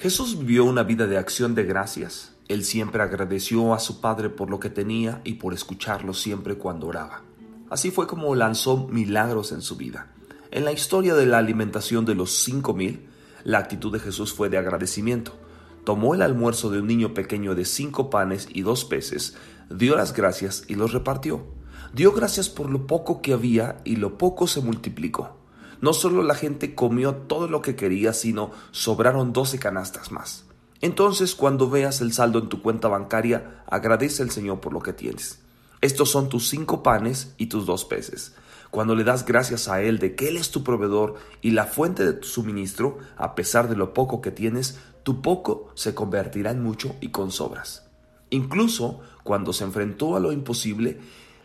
Jesús 0.00 0.38
vivió 0.38 0.64
una 0.64 0.82
vida 0.82 1.06
de 1.06 1.18
acción 1.18 1.54
de 1.54 1.64
gracias. 1.64 2.32
Él 2.48 2.64
siempre 2.64 3.02
agradeció 3.02 3.74
a 3.74 3.78
su 3.78 4.00
Padre 4.00 4.30
por 4.30 4.48
lo 4.48 4.58
que 4.58 4.70
tenía 4.70 5.20
y 5.24 5.34
por 5.34 5.52
escucharlo 5.52 6.14
siempre 6.14 6.54
cuando 6.54 6.86
oraba. 6.86 7.20
Así 7.68 7.90
fue 7.90 8.06
como 8.06 8.34
lanzó 8.34 8.88
milagros 8.88 9.52
en 9.52 9.60
su 9.60 9.76
vida. 9.76 10.10
En 10.52 10.64
la 10.64 10.72
historia 10.72 11.14
de 11.14 11.26
la 11.26 11.36
alimentación 11.36 12.06
de 12.06 12.14
los 12.14 12.30
cinco 12.30 12.72
mil, 12.72 13.10
la 13.44 13.58
actitud 13.58 13.92
de 13.92 13.98
Jesús 13.98 14.32
fue 14.32 14.48
de 14.48 14.56
agradecimiento. 14.56 15.34
Tomó 15.84 16.14
el 16.14 16.22
almuerzo 16.22 16.70
de 16.70 16.80
un 16.80 16.86
niño 16.86 17.12
pequeño 17.12 17.54
de 17.54 17.66
cinco 17.66 18.08
panes 18.08 18.48
y 18.50 18.62
dos 18.62 18.86
peces, 18.86 19.36
dio 19.68 19.96
las 19.96 20.14
gracias 20.14 20.64
y 20.66 20.76
los 20.76 20.94
repartió. 20.94 21.44
Dio 21.92 22.12
gracias 22.12 22.48
por 22.48 22.70
lo 22.70 22.86
poco 22.86 23.20
que 23.20 23.34
había 23.34 23.82
y 23.84 23.96
lo 23.96 24.16
poco 24.16 24.46
se 24.46 24.62
multiplicó. 24.62 25.39
No 25.80 25.92
solo 25.92 26.22
la 26.22 26.34
gente 26.34 26.74
comió 26.74 27.14
todo 27.14 27.48
lo 27.48 27.62
que 27.62 27.76
quería, 27.76 28.12
sino 28.12 28.50
sobraron 28.70 29.32
doce 29.32 29.58
canastas 29.58 30.12
más. 30.12 30.44
Entonces, 30.82 31.34
cuando 31.34 31.68
veas 31.68 32.00
el 32.00 32.12
saldo 32.12 32.38
en 32.38 32.48
tu 32.48 32.62
cuenta 32.62 32.88
bancaria, 32.88 33.64
agradece 33.66 34.22
al 34.22 34.30
Señor 34.30 34.60
por 34.60 34.72
lo 34.72 34.80
que 34.80 34.92
tienes. 34.92 35.40
Estos 35.80 36.10
son 36.10 36.28
tus 36.28 36.48
cinco 36.48 36.82
panes 36.82 37.34
y 37.38 37.46
tus 37.46 37.64
dos 37.66 37.84
peces. 37.84 38.34
Cuando 38.70 38.94
le 38.94 39.04
das 39.04 39.24
gracias 39.24 39.68
a 39.68 39.82
Él 39.82 39.98
de 39.98 40.14
que 40.14 40.28
Él 40.28 40.36
es 40.36 40.50
tu 40.50 40.62
proveedor 40.62 41.16
y 41.40 41.50
la 41.50 41.64
fuente 41.64 42.04
de 42.04 42.12
tu 42.12 42.28
suministro, 42.28 42.98
a 43.16 43.34
pesar 43.34 43.68
de 43.68 43.76
lo 43.76 43.94
poco 43.94 44.20
que 44.20 44.30
tienes, 44.30 44.78
tu 45.02 45.22
poco 45.22 45.70
se 45.74 45.94
convertirá 45.94 46.50
en 46.50 46.62
mucho 46.62 46.94
y 47.00 47.08
con 47.08 47.32
sobras. 47.32 47.86
Incluso 48.28 49.00
cuando 49.24 49.52
se 49.52 49.64
enfrentó 49.64 50.16
a 50.16 50.20
lo 50.20 50.32
imposible, 50.32 51.00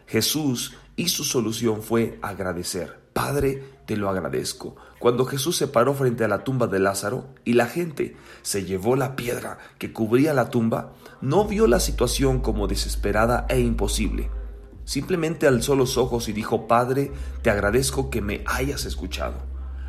Jesús 0.05 0.76
y 0.96 1.08
su 1.08 1.24
solución 1.24 1.82
fue 1.82 2.20
agradecer. 2.22 3.05
Padre, 3.16 3.64
te 3.86 3.96
lo 3.96 4.10
agradezco. 4.10 4.76
Cuando 5.00 5.26
Jesús 5.26 5.55
se 5.55 5.68
paró 5.68 5.94
frente 5.94 6.26
a 6.26 6.28
la 6.28 6.44
tumba 6.44 6.68
de 6.68 6.80
Lázaro 6.80 7.28
y 7.46 7.54
la 7.54 7.66
gente 7.66 8.18
se 8.41 8.66
llevó 8.66 8.98
la 8.98 9.16
piedra 9.16 9.58
que 9.78 9.94
cubría 9.94 10.34
la 10.34 10.50
tumba, 10.50 10.91
no 11.22 11.46
vio 11.46 11.66
la 11.66 11.80
situación 11.80 12.41
como 12.41 12.68
desesperada 12.68 13.46
e 13.48 13.62
imposible. 13.62 14.30
Simplemente 14.84 15.48
alzó 15.48 15.77
los 15.77 15.98
ojos 15.98 16.27
y 16.27 16.34
dijo, 16.34 16.68
Padre, 16.68 17.13
te 17.41 17.49
agradezco 17.49 18.10
que 18.10 18.21
me 18.21 18.43
hayas 18.48 18.84
escuchado. 18.84 19.36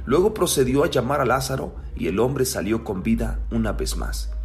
Luego 0.05 0.33
procedió 0.33 0.85
a 0.85 0.89
llamar 0.89 1.21
a 1.21 1.25
Lázaro 1.25 1.75
y 1.97 2.07
el 2.07 2.21
hombre 2.21 2.45
salió 2.45 2.85
con 2.85 3.03
vida 3.03 3.41
una 3.51 3.73
vez 3.73 3.97
más. 3.97 4.36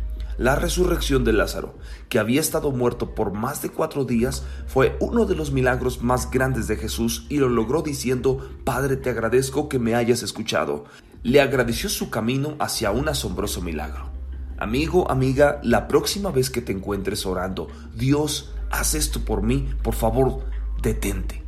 La 0.42 0.56
resurrección 0.56 1.24
de 1.24 1.34
Lázaro, 1.34 1.76
que 2.10 2.18
había 2.18 2.42
estado 2.42 2.72
muerto 2.72 3.14
por 3.14 3.32
más 3.32 3.62
de 3.62 3.70
cuatro 3.70 4.06
días, 4.06 4.42
fue 4.66 4.98
uno 5.00 5.28
de 5.28 5.36
los 5.36 5.52
milagros 5.52 6.02
más 6.02 6.32
grandes 6.32 6.66
de 6.68 6.78
Jesús 6.78 7.28
y 7.30 7.38
lo 7.38 7.48
logró 7.48 7.84
diciendo, 7.84 8.50
Padre, 8.64 8.98
te 8.98 9.12
agradezco 9.12 9.70
que 9.70 9.78
me 9.78 9.94
hayas 9.94 10.24
escuchado. 10.24 10.86
Le 11.22 11.42
agradeció 11.42 11.90
su 11.90 12.10
camino 12.10 12.56
hacia 12.58 12.90
un 12.90 13.08
asombroso 13.08 13.62
milagro. 13.62 14.10
Amigo, 14.58 15.12
amiga, 15.12 15.60
la 15.62 15.88
próxima 15.88 16.32
vez 16.32 16.50
que 16.50 16.64
te 16.64 16.72
encuentres 16.72 17.28
orando, 17.28 17.68
Dios, 17.94 18.52
haz 18.72 18.96
esto 18.96 19.24
por 19.24 19.44
mí, 19.44 19.70
por 19.84 19.94
favor, 19.94 20.44
detente. 20.82 21.44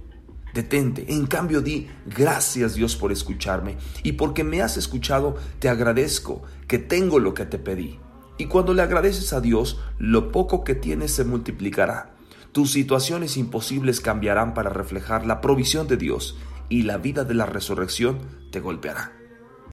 Detente. 0.54 1.12
En 1.12 1.26
cambio, 1.26 1.62
di 1.62 1.88
gracias 2.06 2.76
Dios 2.76 2.96
por 2.96 3.12
escucharme 3.12 3.76
y 4.04 4.12
porque 4.12 4.44
me 4.44 4.62
has 4.62 4.78
escuchado, 4.78 5.36
te 5.58 5.68
agradezco 5.68 6.44
que 6.68 6.78
tengo 6.78 7.18
lo 7.18 7.34
que 7.34 7.48
te 7.48 7.58
pedí. 7.58 8.00
Y 8.38 8.46
cuando 8.46 8.74
le 8.74 8.82
agradeces 8.82 9.34
a 9.34 9.42
Dios, 9.42 9.80
lo 9.98 10.32
poco 10.32 10.64
que 10.64 10.76
tienes 10.76 11.12
se 11.12 11.24
multiplicará. 11.24 12.14
Tus 12.52 12.72
situaciones 12.72 13.38
imposibles 13.38 14.02
cambiarán 14.02 14.54
para 14.54 14.70
reflejar 14.70 15.26
la 15.26 15.42
provisión 15.42 15.88
de 15.88 15.98
Dios 15.98 16.38
y 16.70 16.84
la 16.84 16.98
vida 16.98 17.24
de 17.24 17.34
la 17.34 17.46
resurrección 17.46 18.20
te 18.52 18.60
golpeará. 18.60 19.12